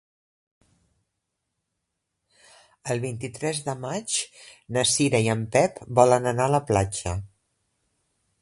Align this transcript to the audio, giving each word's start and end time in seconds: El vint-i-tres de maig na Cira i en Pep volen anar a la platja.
El 2.93 3.03
vint-i-tres 3.05 3.61
de 3.69 3.77
maig 3.85 4.17
na 4.79 4.87
Cira 4.95 5.23
i 5.29 5.33
en 5.37 5.47
Pep 5.57 5.81
volen 6.01 6.31
anar 6.35 6.49
a 6.53 6.57
la 6.59 6.67
platja. 6.73 7.19